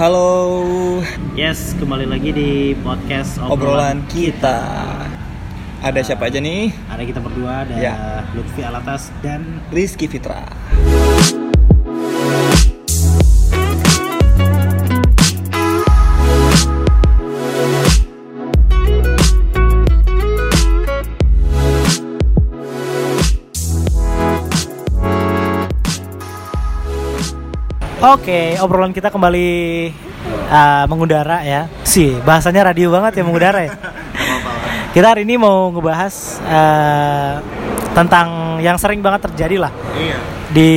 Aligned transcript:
Halo, 0.00 1.04
Yes, 1.36 1.76
kembali 1.76 2.08
lagi 2.08 2.32
di 2.32 2.72
podcast 2.80 3.36
obrolan 3.36 4.00
kita. 4.08 4.64
Ada 5.84 6.00
siapa 6.00 6.32
aja 6.32 6.40
nih? 6.40 6.72
Ada 6.88 7.04
kita 7.04 7.20
berdua, 7.20 7.68
ada 7.68 7.76
Ya. 7.76 8.24
Lutfi 8.32 8.64
Alatas 8.64 9.12
dan 9.20 9.60
Rizky 9.68 10.08
Fitra. 10.08 10.48
Oke, 28.00 28.56
obrolan 28.64 28.96
kita 28.96 29.12
kembali 29.12 29.48
uh, 30.48 30.84
mengudara 30.88 31.44
ya. 31.44 31.68
Sih, 31.84 32.16
bahasanya 32.24 32.72
radio 32.72 32.88
banget 32.88 33.20
ya 33.20 33.22
mengudara 33.28 33.60
ya. 33.60 33.72
kita 34.96 35.12
hari 35.12 35.22
ini 35.28 35.36
mau 35.36 35.68
ngebahas 35.70 36.40
uh, 36.42 37.34
tentang 37.92 38.58
yang 38.58 38.74
sering 38.80 39.04
banget 39.04 39.30
terjadi 39.30 39.68
lah 39.68 39.72
Iya. 39.94 40.16
di 40.50 40.70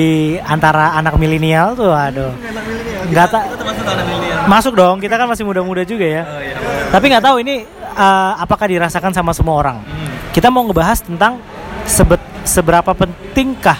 antara 0.44 1.00
anak 1.00 1.16
milenial 1.16 1.74
tuh, 1.80 1.96
aduh. 1.96 2.36
Anak 2.36 2.64
milenial. 2.68 4.44
Masuk 4.44 4.76
dong, 4.76 5.00
kita 5.00 5.16
kan 5.16 5.26
masih 5.26 5.48
muda-muda 5.48 5.88
juga 5.88 6.04
ya. 6.04 6.24
Oh 6.28 6.42
iya. 6.44 6.56
Tapi 6.92 7.06
nggak 7.08 7.24
tahu 7.24 7.40
ini 7.40 7.64
uh, 7.96 8.36
apakah 8.36 8.68
dirasakan 8.68 9.16
sama 9.16 9.32
semua 9.32 9.56
orang. 9.64 9.78
Hmm. 9.80 10.12
Kita 10.36 10.52
mau 10.52 10.68
ngebahas 10.68 11.00
tentang 11.00 11.40
sebet- 11.88 12.44
seberapa 12.44 12.92
pentingkah 12.92 13.80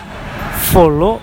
follow 0.72 1.20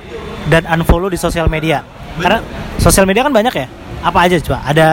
dan 0.52 0.68
unfollow 0.68 1.08
di 1.08 1.16
sosial 1.16 1.48
media. 1.48 1.80
Karena 2.18 2.42
sosial 2.80 3.06
media 3.06 3.22
kan 3.22 3.30
banyak 3.30 3.54
ya. 3.54 3.66
Apa 4.00 4.26
aja 4.26 4.40
coba? 4.40 4.58
Ada 4.66 4.88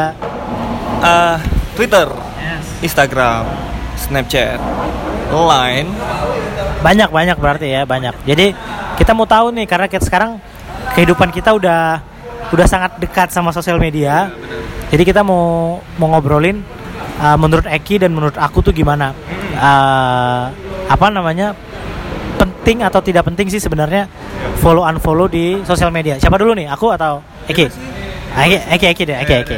Eh, 0.97 1.37
Twitter, 1.77 2.09
Instagram, 2.81 3.45
Snapchat, 3.93 4.57
Line. 5.29 5.89
banyak 6.81 7.09
banyak 7.09 7.37
berarti 7.37 7.67
ya 7.69 7.85
banyak. 7.85 8.13
Jadi 8.25 8.53
kita 8.97 9.13
mau 9.13 9.29
tahu 9.29 9.53
nih 9.53 9.69
karena 9.69 9.85
kita 9.85 10.01
sekarang 10.01 10.41
kehidupan 10.97 11.29
kita 11.29 11.53
udah 11.53 12.01
udah 12.49 12.65
sangat 12.65 12.97
dekat 12.97 13.29
sama 13.29 13.53
sosial 13.53 13.77
media. 13.77 14.33
Jadi 14.89 15.03
kita 15.05 15.21
mau 15.21 15.77
mau 16.01 16.07
ngobrolin 16.17 16.65
uh, 17.21 17.37
menurut 17.37 17.69
Eki 17.69 18.01
dan 18.01 18.13
menurut 18.13 18.37
aku 18.37 18.61
tuh 18.65 18.73
gimana 18.73 19.13
Uh, 19.57 20.53
apa 20.85 21.09
namanya 21.09 21.57
penting 22.37 22.85
atau 22.85 23.01
tidak 23.01 23.25
penting 23.25 23.49
sih 23.49 23.57
sebenarnya 23.57 24.05
follow 24.59 24.83
unfollow 24.83 25.27
di 25.29 25.61
sosial 25.63 25.93
media. 25.93 26.17
Siapa 26.19 26.35
dulu 26.39 26.57
nih? 26.57 26.67
Aku 26.71 26.91
atau 26.91 27.21
Eki? 27.47 27.69
Eki 28.37 28.57
Eki 28.73 28.85
Eki 28.93 29.03
deh 29.07 29.17
Eki 29.23 29.33
Eki. 29.45 29.57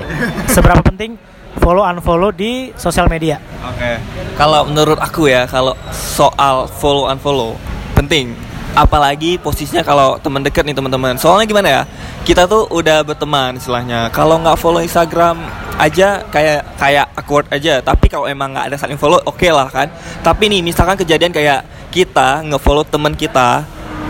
Seberapa 0.52 0.80
penting 0.86 1.16
follow 1.58 1.84
unfollow 1.84 2.30
di 2.32 2.72
sosial 2.78 3.10
media? 3.10 3.42
Oke. 3.66 4.00
Kalau 4.38 4.64
menurut 4.70 5.02
aku 5.02 5.28
ya, 5.28 5.44
kalau 5.50 5.76
soal 5.92 6.70
follow 6.70 7.10
unfollow 7.10 7.58
penting. 7.98 8.32
Apalagi 8.78 9.42
posisinya 9.42 9.82
kalau 9.82 10.22
teman 10.22 10.46
dekat 10.46 10.62
nih 10.62 10.78
teman-teman. 10.78 11.18
Soalnya 11.18 11.46
gimana 11.50 11.68
ya? 11.68 11.82
Kita 12.22 12.46
tuh 12.46 12.70
udah 12.70 13.02
berteman 13.02 13.58
istilahnya. 13.58 14.14
Kalau 14.14 14.38
nggak 14.40 14.56
follow 14.62 14.80
Instagram 14.80 15.42
aja 15.82 16.22
kayak 16.30 16.78
kayak 16.78 17.06
awkward 17.18 17.50
aja. 17.50 17.82
Tapi 17.82 18.06
kalau 18.08 18.30
emang 18.30 18.54
nggak 18.54 18.70
ada 18.70 18.78
saling 18.78 18.96
follow, 18.96 19.18
oke 19.26 19.50
lah 19.50 19.68
kan. 19.74 19.90
Tapi 20.22 20.54
nih 20.54 20.62
misalkan 20.62 20.96
kejadian 21.02 21.34
kayak 21.34 21.66
kita 21.90 22.46
nge-follow 22.46 22.86
teman 22.86 23.18
kita 23.18 23.66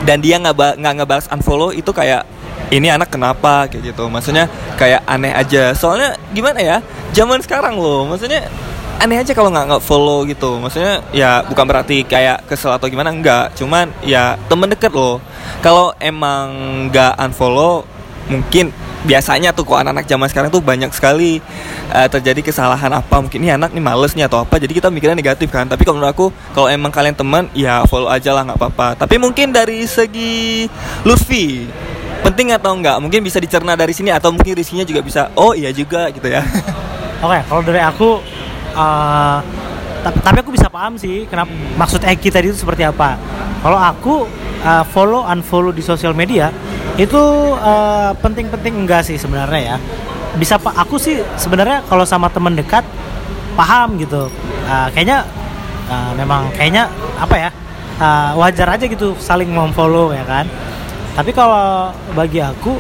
dan 0.10 0.26
dia 0.26 0.42
nggak 0.42 0.82
nggak 0.82 0.94
ngebalas 0.98 1.30
unfollow 1.30 1.70
itu 1.70 1.94
kayak 1.94 2.26
ini 2.74 2.90
anak 2.90 3.14
kenapa? 3.14 3.70
Kayak 3.70 3.94
gitu. 3.94 4.10
Maksudnya 4.10 4.50
kayak 4.74 5.06
aneh 5.06 5.30
aja. 5.30 5.78
Soalnya 5.78 6.18
gimana 6.34 6.58
ya 6.58 6.78
zaman 7.14 7.38
sekarang 7.46 7.78
loh 7.78 8.10
maksudnya 8.10 8.50
aneh 8.98 9.22
aja 9.22 9.38
kalau 9.38 9.54
nggak 9.54 9.70
nggak 9.70 9.84
follow 9.86 10.26
gitu. 10.26 10.58
Maksudnya 10.58 11.06
ya 11.14 11.46
bukan 11.46 11.62
berarti 11.70 12.02
kayak 12.10 12.50
kesel 12.50 12.74
atau 12.74 12.90
gimana 12.90 13.14
enggak 13.14 13.54
cuman 13.54 13.94
ya 14.02 14.34
temen 14.50 14.74
deket 14.74 14.90
loh. 14.98 15.22
Kalau 15.62 15.94
emang 16.02 16.50
nggak 16.90 17.14
unfollow 17.30 17.86
mungkin 18.34 18.74
biasanya 19.08 19.56
tuh 19.56 19.64
kok 19.64 19.80
anak-anak 19.80 20.06
zaman 20.08 20.28
sekarang 20.28 20.50
tuh 20.52 20.60
banyak 20.60 20.92
sekali 20.92 21.40
eh, 21.92 22.08
terjadi 22.12 22.44
kesalahan 22.44 22.92
apa 22.92 23.16
mungkin 23.24 23.40
ini 23.40 23.56
anak 23.56 23.72
nih 23.72 23.84
males 23.84 24.12
atau 24.12 24.44
apa 24.44 24.60
jadi 24.60 24.74
kita 24.76 24.88
mikirnya 24.92 25.16
negatif 25.16 25.48
kan. 25.48 25.68
Tapi 25.68 25.88
kalau 25.88 26.04
menurut 26.04 26.12
aku 26.12 26.26
kalau 26.52 26.68
emang 26.68 26.92
kalian 26.92 27.16
teman 27.16 27.48
ya 27.56 27.88
follow 27.88 28.12
aja 28.12 28.36
lah 28.36 28.44
nggak 28.44 28.60
apa-apa. 28.60 29.00
Tapi 29.00 29.16
mungkin 29.16 29.56
dari 29.56 29.88
segi 29.88 30.68
Lutfi 31.08 31.64
penting 32.20 32.52
atau 32.52 32.76
enggak 32.76 33.00
mungkin 33.00 33.24
bisa 33.24 33.40
dicerna 33.40 33.80
dari 33.80 33.96
sini 33.96 34.12
atau 34.12 34.36
mungkin 34.36 34.52
risinya 34.52 34.84
juga 34.84 35.00
bisa 35.00 35.32
oh 35.40 35.56
iya 35.56 35.72
juga 35.72 36.12
gitu 36.12 36.28
ya. 36.28 36.44
Oke, 37.24 37.40
kalau 37.52 37.62
dari 37.68 37.84
aku, 37.84 38.24
uh, 38.80 39.38
ta- 40.00 40.20
tapi 40.24 40.40
aku 40.40 40.56
bisa 40.56 40.72
paham 40.72 40.96
sih 40.96 41.28
kenapa 41.28 41.52
maksud 41.76 42.00
Eki 42.00 42.32
tadi 42.32 42.48
itu 42.48 42.56
seperti 42.64 42.88
apa. 42.88 43.20
Kalau 43.60 43.76
aku 43.76 44.24
uh, 44.64 44.84
follow 44.88 45.28
unfollow 45.28 45.76
di 45.76 45.84
sosial 45.84 46.16
media 46.16 46.48
itu 47.00 47.24
uh, 47.56 48.12
penting-penting 48.20 48.84
enggak 48.84 49.08
sih 49.08 49.16
sebenarnya 49.16 49.76
ya. 49.76 49.78
Bisa 50.36 50.60
pak, 50.60 50.76
aku 50.76 51.00
sih 51.00 51.24
sebenarnya 51.40 51.88
kalau 51.88 52.04
sama 52.04 52.28
teman 52.28 52.60
dekat 52.60 52.84
paham 53.56 53.96
gitu. 53.96 54.28
Uh, 54.68 54.88
kayaknya 54.92 55.24
uh, 55.88 56.12
memang 56.20 56.52
kayaknya 56.60 56.92
apa 57.16 57.36
ya 57.40 57.50
uh, 58.04 58.32
wajar 58.36 58.68
aja 58.76 58.84
gitu 58.84 59.16
saling 59.16 59.48
memfollow 59.48 60.12
ya 60.12 60.28
kan. 60.28 60.44
Tapi 61.16 61.32
kalau 61.32 61.96
bagi 62.14 62.44
aku 62.44 62.76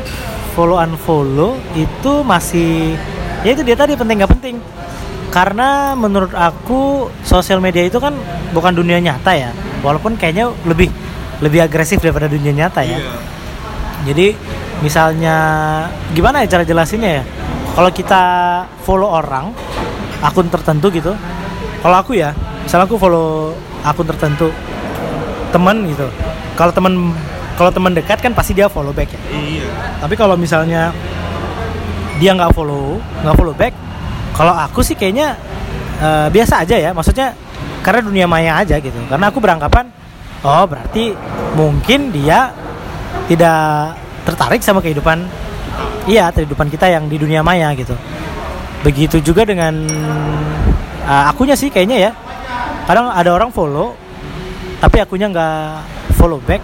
follow 0.54 0.76
unfollow 0.76 1.56
itu 1.80 2.14
masih 2.28 3.00
ya 3.48 3.56
itu 3.56 3.64
dia 3.64 3.80
tadi 3.80 3.96
penting 3.96 4.20
nggak 4.20 4.32
penting 4.36 4.56
karena 5.32 5.94
menurut 5.94 6.34
aku 6.34 7.08
sosial 7.22 7.62
media 7.62 7.86
itu 7.86 8.02
kan 8.02 8.12
bukan 8.52 8.74
dunia 8.74 9.00
nyata 9.00 9.32
ya 9.38 9.52
walaupun 9.86 10.18
kayaknya 10.18 10.52
lebih 10.66 10.90
lebih 11.40 11.64
agresif 11.64 12.02
daripada 12.04 12.28
dunia 12.28 12.52
nyata 12.52 12.82
ya 12.84 13.00
jadi 14.08 14.36
misalnya 14.80 15.36
gimana 16.16 16.44
ya 16.44 16.48
cara 16.58 16.64
jelasinnya 16.64 17.22
ya? 17.22 17.24
Kalau 17.76 17.90
kita 17.92 18.22
follow 18.84 19.08
orang 19.08 19.52
akun 20.20 20.52
tertentu 20.52 20.92
gitu 20.92 21.16
kalau 21.80 21.96
aku 21.96 22.12
ya 22.20 22.36
misalnya 22.64 22.86
aku 22.92 23.00
follow 23.00 23.56
akun 23.84 24.08
tertentu 24.08 24.52
teman 25.50 25.88
gitu. 25.88 26.08
Kalau 26.60 26.72
teman 26.76 27.16
kalau 27.56 27.72
teman 27.72 27.92
dekat 27.96 28.20
kan 28.20 28.32
pasti 28.36 28.56
dia 28.56 28.68
follow 28.68 28.92
back 28.92 29.12
ya. 29.12 29.22
Iya. 29.32 29.68
Tapi 30.04 30.16
kalau 30.20 30.36
misalnya 30.36 30.92
dia 32.20 32.36
nggak 32.36 32.52
follow 32.52 33.00
nggak 33.24 33.36
follow 33.36 33.56
back 33.56 33.72
kalau 34.36 34.52
aku 34.56 34.84
sih 34.84 34.96
kayaknya 34.96 35.36
eh, 36.04 36.28
biasa 36.32 36.68
aja 36.68 36.76
ya. 36.76 36.92
Maksudnya 36.92 37.36
karena 37.84 38.04
dunia 38.04 38.26
maya 38.28 38.60
aja 38.60 38.76
gitu. 38.80 38.96
Karena 39.08 39.32
aku 39.32 39.40
beranggapan 39.40 39.88
oh 40.44 40.64
berarti 40.68 41.16
mungkin 41.56 42.12
dia 42.12 42.52
tidak 43.30 43.96
tertarik 44.26 44.62
sama 44.62 44.82
kehidupan 44.82 45.26
iya 46.10 46.34
kehidupan 46.34 46.70
kita 46.70 46.90
yang 46.90 47.06
di 47.06 47.18
dunia 47.22 47.46
maya 47.46 47.74
gitu. 47.78 47.94
Begitu 48.82 49.22
juga 49.22 49.46
dengan 49.46 49.74
eh, 51.06 51.24
akunya 51.30 51.54
sih 51.54 51.70
kayaknya 51.70 52.10
ya. 52.10 52.12
Kadang 52.90 53.14
ada 53.14 53.30
orang 53.30 53.54
follow 53.54 53.94
tapi 54.82 54.98
akunya 55.04 55.30
nggak 55.30 55.60
follow 56.18 56.42
back. 56.42 56.62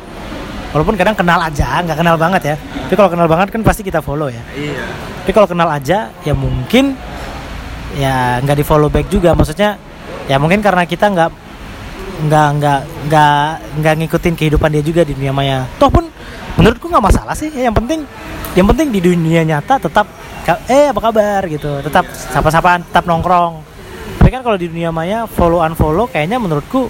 Walaupun 0.74 1.00
kadang 1.00 1.16
kenal 1.16 1.40
aja 1.40 1.86
nggak 1.86 1.98
kenal 2.02 2.16
banget 2.18 2.42
ya. 2.54 2.56
Tapi 2.58 2.96
kalau 2.98 3.10
kenal 3.10 3.28
banget 3.30 3.48
kan 3.54 3.62
pasti 3.64 3.82
kita 3.86 4.02
follow 4.02 4.28
ya. 4.28 4.44
Iya. 4.58 4.84
Tapi 5.24 5.32
kalau 5.34 5.48
kenal 5.48 5.70
aja 5.70 6.10
ya 6.26 6.34
mungkin 6.34 6.98
ya 7.96 8.42
nggak 8.44 8.58
di 8.60 8.66
follow 8.66 8.90
back 8.90 9.08
juga. 9.08 9.38
Maksudnya 9.38 9.78
ya 10.26 10.42
mungkin 10.42 10.60
karena 10.66 10.84
kita 10.90 11.14
nggak 11.14 11.30
nggak 12.26 12.48
nggak 12.60 12.80
nggak 13.12 13.48
nggak 13.82 13.94
ngikutin 14.02 14.34
kehidupan 14.40 14.70
dia 14.72 14.84
juga 14.84 15.02
di 15.04 15.14
dunia 15.16 15.32
maya. 15.36 15.68
Toh 15.78 15.92
pun 15.92 16.15
menurutku 16.56 16.88
nggak 16.88 17.06
masalah 17.06 17.36
sih. 17.36 17.52
Ya, 17.52 17.70
yang 17.70 17.76
penting 17.76 18.04
yang 18.56 18.68
penting 18.72 18.88
di 18.92 19.00
dunia 19.04 19.44
nyata 19.44 19.80
tetap 19.80 20.08
eh 20.70 20.90
apa 20.90 21.00
kabar 21.00 21.42
gitu. 21.50 21.82
Tetap 21.84 22.06
sapa-sapaan 22.12 22.84
tetap 22.88 23.04
nongkrong. 23.08 23.62
Tapi 24.20 24.30
kan 24.32 24.42
kalau 24.42 24.58
di 24.58 24.72
dunia 24.72 24.90
maya 24.90 25.30
follow 25.30 25.62
unfollow 25.62 26.10
kayaknya 26.10 26.42
menurutku 26.42 26.90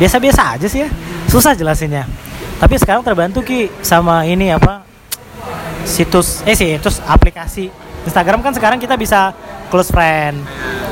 biasa-biasa 0.00 0.58
aja 0.58 0.66
sih 0.66 0.86
ya. 0.86 0.88
Susah 1.30 1.54
jelasinnya. 1.54 2.08
Tapi 2.58 2.78
sekarang 2.78 3.02
terbantu 3.02 3.42
ki 3.42 3.70
sama 3.82 4.22
ini 4.22 4.54
apa 4.54 4.86
situs 5.82 6.46
eh 6.46 6.54
situs 6.54 7.02
aplikasi 7.04 7.70
Instagram. 8.06 8.42
Kan 8.42 8.54
sekarang 8.54 8.78
kita 8.78 8.94
bisa 8.98 9.34
close 9.70 9.90
friend 9.90 10.42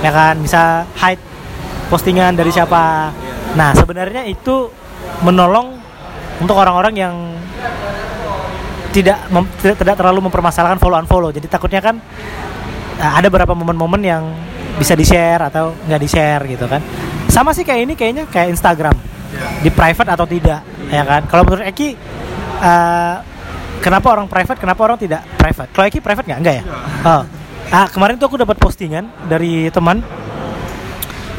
ya 0.03 0.11
kan? 0.11 0.39
Bisa 0.39 0.87
hide 0.99 1.23
postingan 1.91 2.35
dari 2.39 2.51
siapa. 2.55 3.11
Nah 3.59 3.75
sebenarnya 3.75 4.27
itu 4.27 4.71
menolong 5.27 5.79
untuk 6.39 6.57
orang-orang 6.57 6.95
yang 6.95 7.15
tidak 8.91 9.19
mem- 9.31 9.51
tidak, 9.63 9.77
tidak 9.79 9.95
terlalu 9.99 10.21
mempermasalahkan 10.27 10.79
follow 10.83 10.99
unfollow. 10.99 11.31
Jadi 11.31 11.47
takutnya 11.47 11.79
kan 11.83 11.99
eh, 12.99 13.13
ada 13.19 13.27
beberapa 13.31 13.55
momen-momen 13.55 14.03
yang 14.03 14.23
bisa 14.79 14.95
di 14.95 15.05
share 15.07 15.51
atau 15.51 15.75
nggak 15.87 16.01
di 16.01 16.09
share 16.11 16.43
gitu 16.51 16.67
kan. 16.67 16.83
Sama 17.31 17.55
sih 17.55 17.63
kayak 17.63 17.81
ini 17.87 17.95
kayaknya 17.95 18.25
kayak 18.27 18.55
Instagram. 18.55 18.97
Di 19.63 19.71
private 19.71 20.11
atau 20.11 20.27
tidak 20.27 20.61
ya 20.91 21.03
kan? 21.07 21.23
Kalau 21.31 21.43
menurut 21.47 21.65
Eki 21.71 21.89
eh, 22.61 23.17
kenapa 23.81 24.07
orang 24.13 24.27
private 24.27 24.59
kenapa 24.59 24.81
orang 24.85 24.99
tidak 24.99 25.23
private? 25.39 25.71
Kalau 25.71 25.87
Eki 25.87 26.01
private 26.03 26.27
nggak? 26.27 26.41
Enggak 26.43 26.57
ya? 26.61 26.65
Oh. 27.07 27.23
ah 27.71 27.87
kemarin 27.87 28.19
tuh 28.19 28.27
aku 28.27 28.35
dapat 28.35 28.59
postingan 28.59 29.07
dari 29.31 29.71
teman. 29.71 30.03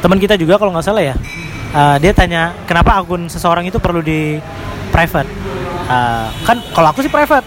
Teman 0.00 0.18
kita 0.18 0.34
juga 0.40 0.56
kalau 0.56 0.72
nggak 0.72 0.86
salah 0.86 1.04
ya. 1.04 1.14
Ah, 1.72 1.96
dia 1.96 2.12
tanya 2.12 2.52
kenapa 2.68 3.00
akun 3.00 3.32
seseorang 3.32 3.64
itu 3.64 3.80
perlu 3.80 4.04
di 4.04 4.36
private 4.92 5.24
Ah, 5.92 6.32
kan 6.48 6.56
kalau 6.72 6.88
aku 6.88 7.04
sih 7.04 7.12
private. 7.12 7.44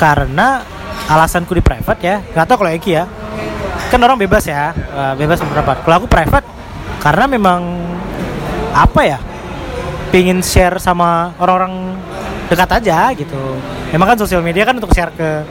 Karena 0.00 0.64
alasanku 1.08 1.52
di 1.56 1.64
private 1.64 2.00
ya 2.04 2.16
nggak 2.32 2.46
tahu 2.48 2.64
kalau 2.64 2.72
Eki 2.72 2.90
ya. 2.96 3.04
Kan 3.92 4.00
orang 4.00 4.16
bebas 4.16 4.48
ya 4.48 4.72
ah, 4.96 5.12
bebas 5.12 5.36
berpendapat. 5.44 5.84
Kalau 5.84 5.96
aku 6.00 6.08
private 6.08 6.46
karena 7.04 7.24
memang 7.28 7.60
apa 8.72 9.00
ya 9.04 9.18
pingin 10.08 10.40
share 10.40 10.80
sama 10.80 11.36
orang-orang 11.36 12.00
dekat 12.48 12.80
aja 12.80 13.12
gitu. 13.12 13.60
Emang 13.92 14.08
kan 14.08 14.16
sosial 14.16 14.40
media 14.40 14.64
kan 14.64 14.80
untuk 14.80 14.92
share 14.96 15.12
ke 15.12 15.44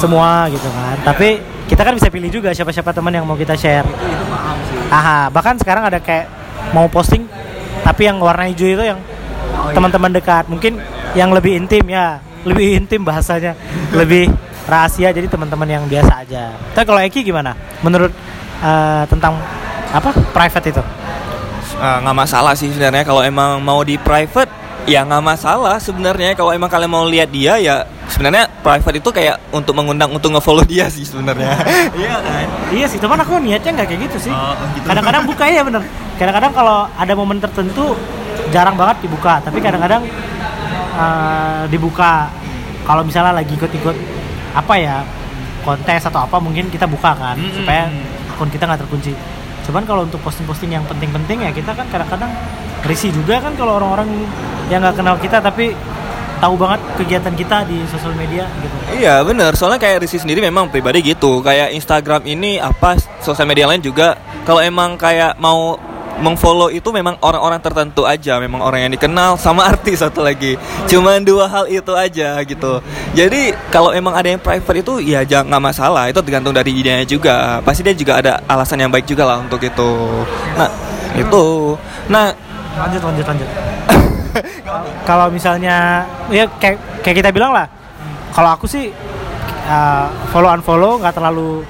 semua 0.00 0.48
gitu 0.48 0.68
kan. 0.72 0.96
Tapi 1.04 1.40
kita 1.68 1.84
kan 1.84 1.92
bisa 1.92 2.08
pilih 2.08 2.32
juga 2.32 2.56
siapa-siapa 2.56 2.96
teman 2.96 3.12
yang 3.12 3.28
mau 3.28 3.36
kita 3.36 3.52
share. 3.52 3.84
Aha 4.88 5.28
bahkan 5.28 5.60
sekarang 5.60 5.84
ada 5.86 6.00
kayak 6.00 6.26
mau 6.72 6.88
posting 6.88 7.28
tapi 7.84 8.08
yang 8.08 8.16
warna 8.20 8.48
hijau 8.48 8.68
itu 8.70 8.84
yang 8.86 9.00
teman-teman 9.74 10.10
dekat. 10.14 10.48
Mungkin 10.48 10.80
yang 11.14 11.30
lebih 11.34 11.58
intim 11.58 11.84
ya. 11.90 12.22
Lebih 12.46 12.84
intim 12.84 13.00
bahasanya. 13.04 13.52
Lebih 13.92 14.30
rahasia. 14.64 15.10
Jadi 15.10 15.26
teman-teman 15.26 15.68
yang 15.68 15.84
biasa 15.86 16.24
aja. 16.24 16.54
Tapi 16.72 16.84
kalau 16.86 17.00
Eki 17.02 17.20
gimana? 17.26 17.52
Menurut 17.84 18.12
eh, 18.62 19.04
tentang 19.08 19.36
apa? 19.90 20.10
Private 20.32 20.66
itu? 20.70 20.82
Ah, 21.80 21.98
nggak 22.04 22.16
masalah 22.16 22.52
sih 22.54 22.68
sebenarnya. 22.68 23.04
Kalau 23.08 23.24
emang 23.24 23.60
mau 23.64 23.80
di 23.80 23.96
private 23.96 24.52
ya 24.88 25.04
nggak 25.04 25.24
masalah 25.24 25.76
sebenarnya. 25.80 26.36
Kalau 26.36 26.52
emang 26.52 26.68
kalian 26.68 26.92
mau 26.92 27.04
lihat 27.08 27.28
dia 27.32 27.56
ya 27.60 27.84
sebenarnya 28.10 28.50
private 28.60 28.96
itu 29.00 29.10
kayak 29.14 29.36
untuk 29.54 29.72
mengundang 29.78 30.10
untuk 30.10 30.34
ngefollow 30.34 30.66
dia 30.66 30.90
sih 30.90 31.06
sebenarnya. 31.06 31.56
Iya 32.00 32.16
kan? 32.20 32.46
Iya 32.70 32.86
sih, 32.90 32.98
teman 33.00 33.18
aku 33.18 33.38
niatnya 33.38 33.70
nggak 33.80 33.88
kayak 33.88 34.00
gitu 34.10 34.28
sih. 34.28 34.32
Oh, 34.34 34.54
gitu. 34.76 34.86
Kadang-kadang 34.86 35.22
buka 35.24 35.44
ya 35.48 35.62
bener. 35.64 35.82
Kadang-kadang 36.18 36.52
kalau 36.52 36.78
ada 36.84 37.12
momen 37.16 37.38
tertentu 37.40 37.96
jarang 38.50 38.74
banget 38.74 39.06
dibuka, 39.06 39.38
tapi 39.40 39.62
kadang-kadang 39.62 40.04
eh, 40.94 41.62
dibuka. 41.70 42.30
Kalau 42.86 43.06
misalnya 43.06 43.36
lagi 43.36 43.54
ikut-ikut 43.54 43.96
apa 44.50 44.74
ya 44.80 45.04
kontes 45.62 46.02
atau 46.08 46.26
apa 46.26 46.42
mungkin 46.42 46.66
kita 46.72 46.88
buka 46.88 47.14
kan 47.14 47.36
Mm-mm. 47.38 47.54
supaya 47.54 47.86
akun 48.34 48.50
kita 48.50 48.64
nggak 48.66 48.80
terkunci. 48.82 49.12
Cuman 49.68 49.84
kalau 49.84 50.08
untuk 50.08 50.18
posting-posting 50.24 50.72
yang 50.74 50.82
penting-penting 50.88 51.44
ya 51.46 51.50
kita 51.52 51.76
kan 51.76 51.86
kadang-kadang 51.92 52.32
risih 52.88 53.12
juga 53.12 53.38
kan 53.44 53.52
kalau 53.54 53.76
orang-orang 53.76 54.08
yang 54.72 54.80
nggak 54.80 54.96
kenal 54.96 55.14
kita 55.20 55.38
tapi 55.38 55.76
tahu 56.40 56.56
banget 56.56 56.80
kegiatan 56.96 57.34
kita 57.36 57.68
di 57.68 57.84
sosial 57.92 58.16
media 58.16 58.48
gitu. 58.64 58.76
Iya 58.96 59.20
bener, 59.20 59.52
soalnya 59.54 59.76
kayak 59.76 60.00
Rizky 60.02 60.18
sendiri 60.24 60.40
memang 60.40 60.72
pribadi 60.72 61.04
gitu 61.04 61.44
Kayak 61.44 61.76
Instagram 61.76 62.24
ini 62.24 62.56
apa, 62.56 62.96
sosial 63.20 63.46
media 63.46 63.68
lain 63.68 63.84
juga 63.84 64.16
Kalau 64.48 64.58
emang 64.58 64.96
kayak 64.96 65.36
mau 65.36 65.76
mengfollow 66.20 66.68
itu 66.68 66.86
memang 66.92 67.16
orang-orang 67.24 67.58
tertentu 67.58 68.04
aja 68.04 68.36
Memang 68.36 68.60
orang 68.60 68.86
yang 68.86 68.92
dikenal 68.92 69.40
sama 69.40 69.66
artis 69.72 70.04
satu 70.04 70.22
lagi. 70.22 70.54
Cuman 70.86 71.24
dua 71.24 71.48
hal 71.48 71.64
itu 71.66 71.92
aja 71.96 72.36
gitu. 72.44 72.84
Jadi 73.16 73.56
kalau 73.72 73.90
emang 73.90 74.14
ada 74.14 74.28
yang 74.28 74.40
private 74.40 74.84
itu 74.84 74.92
ya 75.02 75.24
jangan 75.24 75.56
nggak 75.56 75.64
masalah. 75.72 76.04
Itu 76.12 76.20
tergantung 76.20 76.54
dari 76.54 76.76
idenya 76.76 77.04
juga. 77.08 77.58
Pasti 77.64 77.80
dia 77.82 77.96
juga 77.96 78.20
ada 78.20 78.38
alasan 78.46 78.80
yang 78.84 78.92
baik 78.92 79.08
juga 79.08 79.26
lah 79.26 79.40
untuk 79.42 79.60
itu. 79.64 79.90
Nah 80.54 80.70
itu. 81.16 81.44
Nah 82.06 82.32
lanjut 82.76 83.02
lanjut 83.02 83.26
lanjut. 83.26 83.48
Kalau 85.08 85.26
misalnya 85.32 86.06
ya 86.30 86.46
kayak 86.60 87.02
kayak 87.02 87.16
kita 87.24 87.30
bilang 87.34 87.50
lah. 87.50 87.66
Kalau 88.30 88.54
aku 88.54 88.70
sih 88.70 88.94
uh, 89.66 90.06
follow 90.30 90.46
unfollow 90.54 91.02
nggak 91.02 91.18
terlalu 91.18 91.66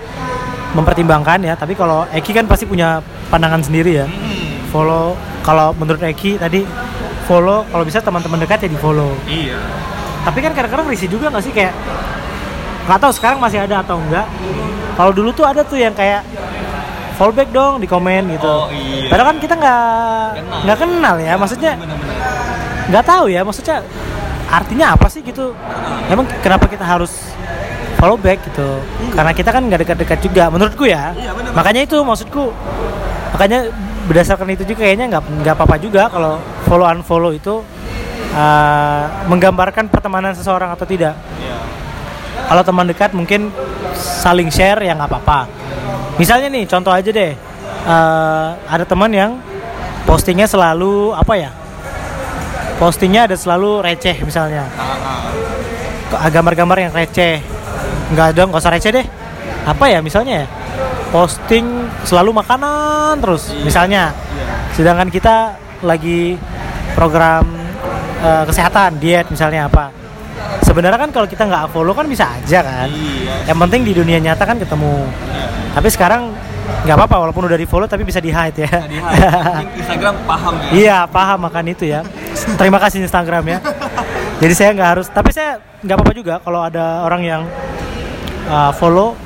mempertimbangkan 0.76 1.40
ya. 1.40 1.54
Tapi 1.56 1.72
kalau 1.72 2.04
Eki 2.12 2.36
kan 2.36 2.44
pasti 2.44 2.68
punya 2.68 3.00
pandangan 3.32 3.64
sendiri 3.64 4.04
ya 4.04 4.06
follow. 4.70 5.18
Kalau 5.42 5.74
menurut 5.74 6.00
Eki 6.00 6.38
tadi 6.38 6.62
follow 7.26 7.66
kalau 7.68 7.84
bisa 7.84 7.98
teman-teman 7.98 8.38
dekat 8.42 8.64
ya 8.64 8.68
di 8.70 8.78
follow. 8.78 9.12
Iya. 9.26 9.58
Tapi 10.24 10.38
kan 10.40 10.52
kadang-kadang 10.54 10.86
risih 10.88 11.10
juga 11.10 11.28
nggak 11.30 11.44
sih? 11.44 11.52
Kayak 11.52 11.74
nggak 12.90 12.98
tahu 13.06 13.12
sekarang 13.14 13.38
masih 13.38 13.62
ada 13.62 13.86
atau 13.86 14.02
enggak 14.02 14.26
kalau 14.98 15.14
dulu 15.14 15.30
tuh 15.30 15.46
ada 15.46 15.62
tuh 15.62 15.78
yang 15.78 15.94
kayak 15.94 16.26
fallback 17.14 17.52
dong 17.54 17.78
di 17.78 17.86
komen 17.86 18.32
gitu. 18.34 18.48
Oh, 18.48 18.66
iya. 18.72 19.06
padahal 19.06 19.36
kan 19.36 19.38
kita 19.38 19.54
nggak 19.54 19.84
Kenal. 20.40 20.60
nggak 20.66 20.78
kenal 20.80 21.14
ya 21.20 21.32
maksudnya 21.36 21.72
nggak 22.90 23.04
tahu 23.06 23.24
ya 23.30 23.40
maksudnya 23.46 23.76
artinya 24.50 24.86
apa 24.98 25.06
sih 25.06 25.22
gitu? 25.22 25.54
Emang 26.10 26.26
kenapa 26.42 26.66
kita 26.66 26.82
harus 26.82 27.30
follow 28.00 28.18
back 28.18 28.42
gitu? 28.50 28.82
Karena 29.14 29.30
kita 29.36 29.54
kan 29.54 29.62
nggak 29.70 29.86
dekat-dekat 29.86 30.18
juga 30.26 30.50
menurutku 30.50 30.88
ya. 30.88 31.14
Iya, 31.14 31.30
bener. 31.36 31.52
makanya 31.54 31.80
itu 31.86 31.96
maksudku 32.02 32.50
makanya 33.36 33.70
berdasarkan 34.08 34.48
itu 34.56 34.64
juga 34.64 34.88
kayaknya 34.88 35.16
nggak 35.16 35.24
nggak 35.44 35.54
apa-apa 35.56 35.76
juga 35.76 36.08
kalau 36.08 36.40
follow 36.64 36.86
unfollow 36.88 37.32
itu 37.34 37.60
uh, 38.32 39.04
menggambarkan 39.28 39.90
pertemanan 39.92 40.32
seseorang 40.32 40.72
atau 40.72 40.86
tidak. 40.88 41.16
Kalau 42.50 42.62
teman 42.66 42.82
dekat 42.88 43.14
mungkin 43.14 43.54
saling 43.94 44.50
share 44.50 44.82
ya 44.82 44.96
nggak 44.98 45.06
apa-apa. 45.06 45.46
Misalnya 46.18 46.50
nih 46.50 46.66
contoh 46.66 46.90
aja 46.90 47.06
deh. 47.06 47.32
Eh, 47.80 48.48
ada 48.68 48.84
teman 48.84 49.08
yang 49.08 49.40
postingnya 50.04 50.44
selalu 50.44 51.16
apa 51.16 51.32
ya 51.32 51.48
postingnya 52.76 53.24
ada 53.28 53.36
selalu 53.36 53.84
receh 53.84 54.16
misalnya. 54.24 54.68
Ke- 56.10 56.20
gambar-gambar 56.32 56.90
yang 56.90 56.92
receh. 56.96 57.38
Nggak 58.16 58.28
dong 58.34 58.48
nggak 58.50 58.62
usah 58.64 58.72
receh 58.72 58.90
deh. 58.90 59.06
Apa 59.68 59.92
ya 59.92 60.00
misalnya 60.00 60.44
ya 60.44 60.46
posting 61.10 61.66
selalu 62.06 62.30
makanan 62.34 63.18
terus 63.18 63.50
misalnya. 63.66 64.14
Sedangkan 64.74 65.10
kita 65.10 65.58
lagi 65.82 66.38
program 66.94 67.44
eh, 68.22 68.44
kesehatan 68.46 69.02
diet 69.02 69.26
misalnya 69.28 69.66
apa. 69.66 69.90
Sebenarnya 70.64 71.02
kan 71.02 71.10
kalau 71.10 71.26
kita 71.26 71.44
nggak 71.50 71.74
follow 71.74 71.92
kan 71.92 72.06
bisa 72.06 72.30
aja 72.30 72.62
kan. 72.62 72.88
Iya. 72.88 73.50
Yang 73.50 73.58
penting 73.66 73.80
di 73.82 73.92
dunia 73.92 74.18
nyata 74.22 74.46
kan 74.46 74.56
ketemu. 74.56 75.04
Tapi 75.74 75.88
sekarang 75.90 76.30
nggak 76.86 76.96
apa-apa 76.96 77.16
walaupun 77.26 77.50
udah 77.50 77.58
di 77.58 77.66
follow 77.66 77.90
tapi 77.90 78.06
bisa 78.06 78.22
di 78.22 78.30
hide 78.30 78.62
ya 78.62 78.70
Instagram 79.80 80.14
paham 80.22 80.54
ya. 80.62 80.70
Iya 80.70 80.98
paham 81.10 81.38
makan 81.50 81.64
itu 81.74 81.84
ya. 81.90 82.06
Terima 82.56 82.78
kasih 82.78 83.02
Instagram 83.04 83.44
ya. 83.50 83.58
Jadi 84.42 84.54
saya 84.54 84.70
nggak 84.78 84.88
harus 84.96 85.06
tapi 85.10 85.34
saya 85.34 85.58
nggak 85.82 85.96
apa-apa 85.98 86.14
juga 86.14 86.34
kalau 86.40 86.60
ada 86.62 87.04
orang 87.04 87.22
yang 87.26 87.42
uh, 88.48 88.70
follow 88.72 89.18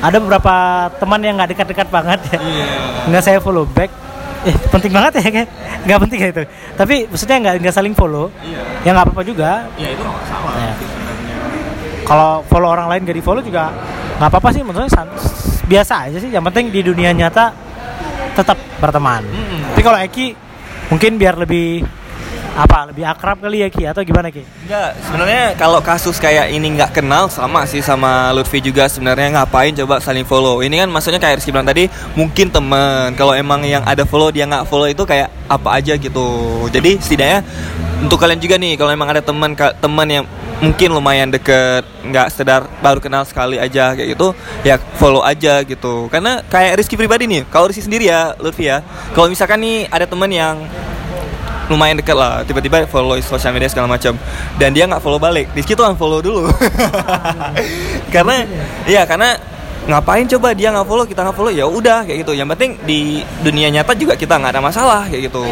ada 0.00 0.16
beberapa 0.18 0.54
teman 0.96 1.20
yang 1.20 1.34
nggak 1.36 1.50
dekat-dekat 1.54 1.88
banget. 1.88 2.18
Ya 2.30 2.38
Iya. 2.40 2.66
Nggak 3.10 3.22
saya 3.22 3.38
follow 3.38 3.66
back. 3.66 3.90
Eh 4.44 4.52
penting 4.68 4.92
banget 4.92 5.12
ya 5.18 5.30
kan? 5.30 5.46
Nggak 5.84 5.98
penting 6.04 6.18
ya 6.20 6.28
itu. 6.30 6.42
Tapi 6.74 6.94
maksudnya 7.06 7.36
nggak 7.40 7.54
nggak 7.62 7.74
saling 7.74 7.94
follow. 7.94 8.28
Iya. 8.40 8.60
Ya 8.82 8.90
nggak 8.92 9.04
apa-apa 9.08 9.22
juga. 9.22 9.50
Ya 9.76 9.88
itu 9.90 10.02
nggak 10.02 10.22
Ya. 10.54 10.72
sih 10.74 10.86
sebenarnya. 10.86 11.36
kalau 12.04 12.44
follow 12.44 12.68
orang 12.68 12.86
lain 12.92 13.00
gak 13.08 13.16
di 13.16 13.24
follow 13.24 13.40
juga 13.40 13.72
nggak 14.18 14.28
apa-apa 14.28 14.48
sih. 14.52 14.60
Maksudnya 14.60 14.90
biasa 15.64 15.94
aja 16.08 16.18
sih. 16.20 16.30
Yang 16.30 16.44
penting 16.52 16.64
di 16.68 16.80
dunia 16.80 17.10
nyata 17.10 17.52
tetap 18.34 18.58
berteman. 18.76 19.22
Mm-mm. 19.24 19.60
tapi 19.72 19.82
kalau 19.82 19.98
Eki 19.98 20.26
mungkin 20.90 21.16
biar 21.16 21.38
lebih 21.38 21.80
apa 22.54 22.86
lebih 22.86 23.02
akrab 23.02 23.42
kali 23.42 23.66
ya 23.66 23.68
Ki 23.68 23.82
atau 23.82 24.06
gimana 24.06 24.30
Ki 24.30 24.46
Enggak, 24.64 24.94
sebenarnya 25.02 25.44
kalau 25.58 25.82
kasus 25.82 26.22
kayak 26.22 26.54
ini 26.54 26.78
nggak 26.78 27.02
kenal 27.02 27.26
sama 27.26 27.66
sih 27.66 27.82
sama 27.82 28.30
Lutfi 28.30 28.62
juga 28.62 28.86
sebenarnya 28.86 29.42
ngapain 29.42 29.74
coba 29.74 29.98
saling 29.98 30.22
follow. 30.22 30.62
Ini 30.62 30.86
kan 30.86 30.88
maksudnya 30.88 31.18
kayak 31.18 31.42
Rizky 31.42 31.50
bilang 31.50 31.66
tadi 31.66 31.90
mungkin 32.14 32.54
temen. 32.54 33.12
Kalau 33.18 33.34
emang 33.34 33.66
yang 33.66 33.82
ada 33.82 34.06
follow 34.06 34.30
dia 34.30 34.46
nggak 34.46 34.70
follow 34.70 34.86
itu 34.86 35.02
kayak 35.02 35.28
apa 35.50 35.82
aja 35.82 35.98
gitu. 35.98 36.26
Jadi 36.70 37.02
setidaknya 37.02 37.42
untuk 38.06 38.22
kalian 38.22 38.38
juga 38.38 38.54
nih 38.56 38.78
kalau 38.78 38.90
emang 38.94 39.10
ada 39.10 39.22
teman 39.22 39.52
teman 39.58 40.08
yang 40.08 40.24
mungkin 40.62 40.94
lumayan 40.94 41.28
deket 41.34 41.82
nggak 42.06 42.30
sedar 42.30 42.64
baru 42.78 43.02
kenal 43.02 43.26
sekali 43.26 43.58
aja 43.58 43.92
kayak 43.92 44.14
gitu 44.14 44.32
ya 44.62 44.78
follow 44.96 45.20
aja 45.20 45.60
gitu 45.66 46.06
karena 46.08 46.40
kayak 46.46 46.78
Rizky 46.78 46.94
pribadi 46.94 47.26
nih 47.26 47.42
kalau 47.50 47.68
Rizky 47.68 47.82
sendiri 47.82 48.08
ya 48.08 48.32
Lutfi 48.38 48.70
ya 48.70 48.80
kalau 49.12 49.28
misalkan 49.28 49.60
nih 49.60 49.90
ada 49.90 50.06
teman 50.06 50.30
yang 50.30 50.62
lumayan 51.68 51.96
dekat 51.98 52.16
lah. 52.16 52.42
Tiba-tiba 52.44 52.84
follow 52.88 53.16
sosial 53.20 53.54
media 53.54 53.70
segala 53.70 53.88
macam. 53.88 54.16
Dan 54.60 54.76
dia 54.76 54.84
nggak 54.84 55.00
follow 55.00 55.20
balik. 55.20 55.50
Di 55.56 55.62
situ 55.64 55.80
unfollow 55.80 56.20
dulu. 56.20 56.50
Karena 58.14 58.44
iya 58.84 59.02
karena 59.08 59.36
ngapain 59.84 60.24
coba 60.24 60.56
dia 60.56 60.72
nggak 60.72 60.86
follow 60.88 61.04
kita 61.04 61.20
nggak 61.24 61.36
follow? 61.36 61.52
Ya 61.52 61.66
udah 61.68 62.04
kayak 62.08 62.24
gitu. 62.24 62.32
Yang 62.36 62.48
penting 62.56 62.70
di 62.88 63.20
dunia 63.44 63.68
nyata 63.72 63.92
juga 63.96 64.16
kita 64.16 64.40
nggak 64.40 64.52
ada 64.56 64.62
masalah 64.62 65.02
kayak 65.08 65.28
gitu. 65.32 65.44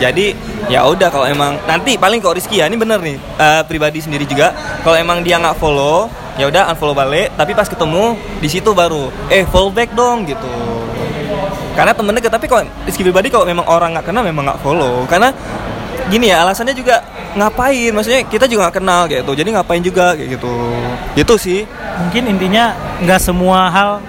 Jadi 0.00 0.32
ya 0.72 0.84
udah 0.84 1.08
kalau 1.08 1.26
emang 1.28 1.56
nanti 1.64 1.96
paling 1.96 2.20
kok 2.20 2.36
Rizky 2.36 2.60
ya 2.60 2.68
ini 2.68 2.76
bener 2.76 3.00
nih 3.00 3.16
eh, 3.16 3.62
pribadi 3.68 4.00
sendiri 4.00 4.24
juga. 4.24 4.52
Kalau 4.84 4.96
emang 4.96 5.20
dia 5.20 5.40
nggak 5.40 5.56
follow 5.60 6.08
ya 6.40 6.48
udah 6.48 6.70
unfollow 6.72 6.96
balik. 6.96 7.34
Tapi 7.36 7.52
pas 7.52 7.68
ketemu 7.68 8.16
di 8.40 8.48
situ 8.48 8.70
baru 8.72 9.10
eh 9.28 9.44
follow 9.48 9.72
back 9.72 9.92
dong 9.92 10.24
gitu 10.24 10.48
karena 11.78 11.94
temen 11.94 12.10
deket 12.10 12.34
tapi 12.34 12.50
kok 12.50 12.66
Rizky 12.90 13.06
pribadi 13.06 13.30
kalau 13.30 13.46
memang 13.46 13.62
orang 13.70 13.94
nggak 13.94 14.10
kenal 14.10 14.26
memang 14.26 14.50
nggak 14.50 14.58
follow. 14.66 15.06
Karena 15.06 15.30
gini 16.10 16.26
ya 16.26 16.42
alasannya 16.42 16.74
juga 16.74 17.06
ngapain? 17.38 17.94
Maksudnya 17.94 18.26
kita 18.26 18.50
juga 18.50 18.66
nggak 18.66 18.76
kenal 18.82 19.06
gitu. 19.06 19.30
Jadi 19.38 19.48
ngapain 19.54 19.78
juga 19.78 20.18
kayak 20.18 20.26
gitu. 20.34 20.52
Gitu 21.14 21.34
sih. 21.38 21.60
Mungkin 22.02 22.34
intinya 22.34 22.74
nggak 22.98 23.20
semua 23.22 23.70
hal 23.70 24.02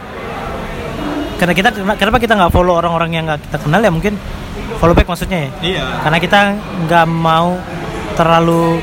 karena 1.37 1.53
kita 1.53 1.69
kenapa 1.95 2.17
kita 2.17 2.33
nggak 2.35 2.51
follow 2.51 2.73
orang-orang 2.73 3.09
yang 3.13 3.23
nggak 3.29 3.37
kita 3.45 3.57
kenal 3.61 3.79
ya? 3.85 3.93
Mungkin 3.93 4.17
follow 4.81 4.97
back 4.97 5.05
maksudnya 5.05 5.45
ya? 5.45 5.49
Iya. 5.61 5.83
Karena 6.01 6.17
kita 6.17 6.39
nggak 6.89 7.05
mau 7.05 7.53
terlalu 8.17 8.81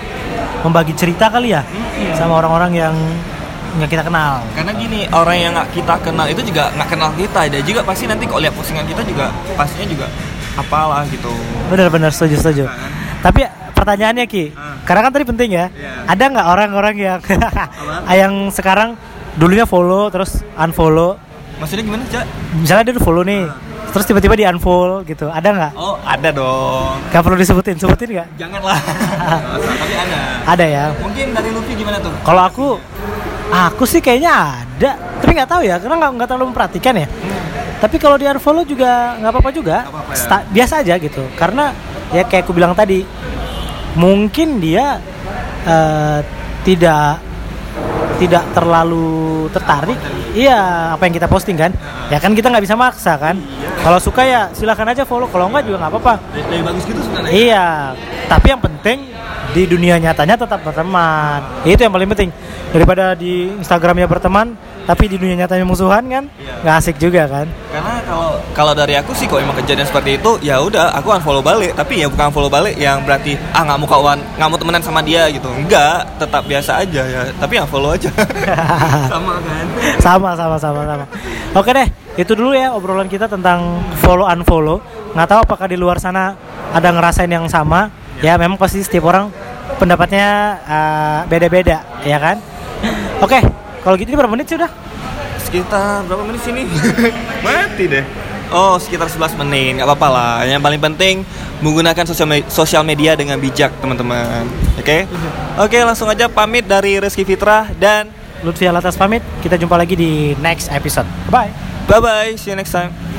membagi 0.62 0.94
cerita 0.94 1.26
kali 1.26 1.58
ya 1.58 1.66
sama 2.14 2.38
orang-orang 2.38 2.70
yang 2.70 2.94
nggak 3.76 3.90
kita 3.90 4.02
kenal. 4.02 4.40
Karena 4.52 4.72
gini 4.72 5.00
orang 5.08 5.36
yang 5.36 5.52
nggak 5.52 5.68
kita 5.70 5.94
kenal 6.00 6.26
itu 6.26 6.40
juga 6.42 6.72
nggak 6.72 6.88
kenal 6.88 7.10
kita. 7.12 7.40
Dan 7.46 7.60
juga 7.62 7.80
pasti 7.82 8.04
nanti 8.04 8.24
kalau 8.24 8.40
lihat 8.40 8.52
postingan 8.52 8.84
kita 8.84 9.02
juga 9.02 9.28
pastinya 9.52 9.86
juga 9.86 10.06
apalah 10.54 11.04
gitu. 11.06 11.32
Benar-benar 11.66 12.10
setuju 12.10 12.36
setuju 12.38 12.64
tapi 13.18 13.42
pertanyaannya 13.72 14.24
ki 14.24 14.54
Ah. 14.54 14.78
karena 14.82 15.00
kan 15.02 15.10
tadi 15.10 15.24
penting 15.26 15.50
ya 15.50 15.66
Iya. 15.68 16.06
ada 16.06 16.24
nggak 16.30 16.46
orang-orang 16.46 16.94
yang 16.96 17.18
yang 18.22 18.32
sekarang 18.48 18.94
dulunya 19.34 19.66
follow 19.66 20.06
terus 20.08 20.40
unfollow? 20.54 21.18
Maksudnya 21.56 21.82
gimana 21.82 22.04
cak? 22.06 22.24
Misalnya 22.54 22.82
dia 22.84 22.94
udah 22.94 23.04
follow 23.04 23.22
nih 23.22 23.44
terus 23.86 24.04
tiba-tiba 24.04 24.36
di 24.36 24.44
unfollow 24.44 25.00
gitu 25.02 25.26
ada 25.26 25.48
nggak? 25.48 25.72
Oh 25.74 25.96
ada 25.98 26.28
dong. 26.30 26.94
Gak 27.08 27.20
perlu 27.20 27.36
disebutin 27.36 27.76
sebutin 27.76 28.08
nggak? 28.14 28.28
Janganlah. 28.36 28.78
Nggak 29.56 29.76
tapi 29.80 29.94
ada. 29.96 30.18
Ada 30.46 30.64
ya. 30.64 30.84
Mungkin 30.96 31.26
dari 31.32 31.50
Luffy 31.50 31.72
gimana 31.74 31.98
tuh? 31.98 32.12
Kalau 32.22 32.42
aku 32.44 32.66
aku 33.50 33.84
sih 33.84 34.00
kayaknya 34.00 34.32
ada. 34.62 34.90
Tapi 35.22 35.30
nggak 35.32 35.50
tahu 35.50 35.62
ya 35.64 35.76
karena 35.80 35.96
nggak 35.98 36.10
nggak 36.16 36.28
terlalu 36.28 36.46
memperhatikan 36.52 36.94
ya. 36.96 37.08
Tapi 37.76 37.96
kalau 38.00 38.16
di 38.16 38.24
unfollow 38.24 38.64
juga 38.64 39.20
nggak 39.20 39.32
apa-apa 39.32 39.50
juga. 39.52 39.76
Nggak 39.84 39.92
apa-apa 39.92 40.12
ya. 40.12 40.18
Sta- 40.18 40.46
biasa 40.48 40.74
aja 40.80 40.94
gitu. 40.96 41.22
Karena 41.36 41.74
ya 42.14 42.22
kayak 42.24 42.46
aku 42.46 42.52
bilang 42.56 42.72
tadi 42.72 43.04
mungkin 43.96 44.60
dia 44.60 45.00
eh, 45.66 46.20
tidak 46.62 47.20
tidak 48.16 48.44
terlalu 48.56 49.46
tertarik. 49.52 49.98
Iya 50.36 50.92
apa 50.96 51.02
yang 51.08 51.14
kita 51.16 51.28
posting 51.28 51.56
kan? 51.56 51.72
Ya 52.08 52.20
kan 52.20 52.32
kita 52.32 52.48
nggak 52.48 52.64
bisa 52.64 52.76
maksa 52.76 53.16
kan? 53.16 53.36
Kalau 53.80 53.98
suka 54.00 54.24
ya 54.24 54.50
silahkan 54.52 54.88
aja 54.90 55.04
follow 55.04 55.28
kalau 55.28 55.48
nggak 55.52 55.64
juga 55.68 55.86
nggak 55.86 55.92
apa-apa. 55.96 56.14
Lebih 56.32 56.64
bagus 56.64 56.84
gitu 56.88 57.00
sebenarnya 57.00 57.30
Iya, 57.32 57.66
tapi 58.28 58.46
yang 58.52 58.62
penting 58.62 58.98
di 59.56 59.62
dunia 59.64 59.96
nyatanya 59.96 60.36
tetap 60.36 60.60
berteman. 60.60 61.40
Itu 61.64 61.80
yang 61.80 61.94
paling 61.94 62.10
penting. 62.12 62.30
Daripada 62.72 63.16
di 63.16 63.48
Instagramnya 63.56 64.04
berteman, 64.04 64.52
tapi 64.86 65.10
di 65.10 65.18
dunia 65.18 65.44
nyatanya 65.44 65.66
musuhan 65.66 66.06
kan, 66.06 66.24
Iya. 66.38 66.54
nggak 66.62 66.74
asik 66.78 66.96
juga 66.96 67.26
kan. 67.26 67.46
karena 67.68 67.94
kalau 68.06 68.30
kalau 68.56 68.72
dari 68.72 68.94
aku 68.96 69.12
sih 69.12 69.26
kalau 69.28 69.42
emang 69.44 69.58
kejadian 69.60 69.84
seperti 69.84 70.16
itu 70.16 70.30
ya 70.40 70.56
udah 70.62 70.94
aku 70.94 71.12
unfollow 71.12 71.44
balik 71.44 71.76
tapi 71.76 72.00
ya 72.00 72.08
bukan 72.08 72.32
follow 72.32 72.48
balik 72.48 72.72
yang 72.78 73.04
berarti 73.04 73.36
ah 73.52 73.66
nggak 73.66 73.76
mau 73.76 73.88
kawan 73.90 74.16
nggak 74.38 74.48
mau 74.48 74.56
temenan 74.56 74.80
sama 74.80 75.04
dia 75.04 75.28
gitu 75.28 75.50
enggak 75.52 76.06
tetap 76.16 76.46
biasa 76.46 76.80
aja 76.80 77.02
ya 77.04 77.20
tapi 77.36 77.60
unfollow 77.60 77.92
aja 77.92 78.08
sama 79.12 79.36
kan 79.44 79.66
sama, 80.00 80.30
sama, 80.38 80.56
sama, 80.56 80.80
sama. 80.86 81.04
Oke 81.52 81.70
deh, 81.72 81.88
itu 82.14 82.32
dulu 82.36 82.52
ya 82.52 82.72
obrolan 82.72 83.08
kita 83.08 83.26
tentang 83.26 83.80
follow 84.00 84.24
unfollow. 84.24 84.78
Nggak 85.16 85.28
tahu 85.28 85.40
apakah 85.44 85.66
di 85.66 85.76
luar 85.76 85.96
sana 85.96 86.36
ada 86.70 86.88
ngerasain 86.92 87.28
yang 87.28 87.48
sama. 87.48 87.88
Ya, 88.20 88.36
memang 88.36 88.56
pasti 88.56 88.80
setiap 88.80 89.08
orang 89.08 89.28
pendapatnya 89.76 90.28
eh, 90.62 91.18
beda-beda, 91.28 91.84
ya 92.04 92.16
kan? 92.16 92.36
Oke, 93.20 93.40
kalau 93.86 93.94
gitu 93.94 94.10
ini 94.10 94.18
berapa 94.18 94.34
menit 94.34 94.50
sih 94.50 94.58
udah? 94.58 94.70
sekitar 95.38 96.02
berapa 96.10 96.26
menit 96.26 96.42
sini 96.42 96.66
mati 97.46 97.86
deh 97.86 98.02
Oh 98.46 98.78
sekitar 98.78 99.10
11 99.10 99.42
menit 99.42 99.78
nggak 99.78 99.86
apa-apa 99.90 100.06
lah 100.06 100.32
Yang 100.46 100.62
paling 100.62 100.78
penting 100.78 101.14
menggunakan 101.58 102.06
sosial, 102.06 102.30
me- 102.30 102.46
sosial 102.46 102.86
media 102.86 103.18
dengan 103.18 103.42
bijak 103.42 103.74
teman-teman 103.82 104.46
Oke 104.78 105.02
Oke 105.58 105.78
langsung 105.82 106.06
aja 106.06 106.30
pamit 106.30 106.62
dari 106.62 107.02
Rizky 107.02 107.26
Fitra 107.26 107.66
Dan 107.74 108.06
Lutfi 108.46 108.68
Alatas 108.68 108.94
pamit. 108.94 109.24
Kita 109.42 109.58
jumpa 109.58 109.74
lagi 109.74 109.96
di 109.98 110.36
next 110.38 110.70
episode. 110.70 111.08
Bye. 111.26 111.50
bye-bye 111.90 112.38
See 112.38 112.52
you 112.52 112.56
next 112.58 112.70
time 112.70 113.15